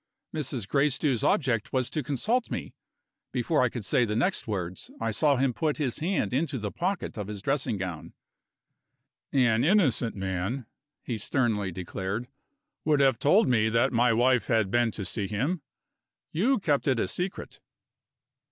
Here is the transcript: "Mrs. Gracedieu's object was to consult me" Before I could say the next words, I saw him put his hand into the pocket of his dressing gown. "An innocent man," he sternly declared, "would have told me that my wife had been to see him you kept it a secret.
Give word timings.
"Mrs. 0.33 0.67
Gracedieu's 0.67 1.23
object 1.23 1.71
was 1.71 1.91
to 1.91 2.01
consult 2.01 2.49
me" 2.49 2.73
Before 3.31 3.61
I 3.61 3.69
could 3.69 3.85
say 3.85 4.03
the 4.03 4.15
next 4.15 4.47
words, 4.47 4.89
I 4.99 5.11
saw 5.11 5.35
him 5.37 5.53
put 5.53 5.77
his 5.77 5.99
hand 5.99 6.33
into 6.33 6.57
the 6.57 6.71
pocket 6.71 7.19
of 7.19 7.27
his 7.27 7.43
dressing 7.43 7.77
gown. 7.77 8.13
"An 9.31 9.63
innocent 9.63 10.15
man," 10.15 10.65
he 11.03 11.19
sternly 11.19 11.71
declared, 11.71 12.27
"would 12.83 12.99
have 12.99 13.19
told 13.19 13.47
me 13.47 13.69
that 13.69 13.93
my 13.93 14.11
wife 14.11 14.47
had 14.47 14.71
been 14.71 14.89
to 14.89 15.05
see 15.05 15.27
him 15.27 15.61
you 16.31 16.57
kept 16.57 16.87
it 16.87 16.99
a 16.99 17.07
secret. 17.07 17.59